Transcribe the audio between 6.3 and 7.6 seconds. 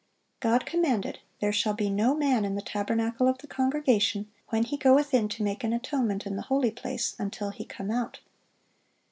the holy place, until